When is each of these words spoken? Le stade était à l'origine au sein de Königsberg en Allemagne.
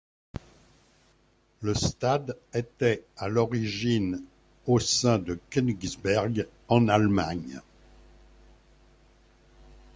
Le 1.61 1.75
stade 1.75 2.35
était 2.55 3.03
à 3.17 3.27
l'origine 3.29 4.23
au 4.65 4.79
sein 4.79 5.19
de 5.19 5.39
Königsberg 5.51 6.47
en 6.69 6.87
Allemagne. 6.87 7.61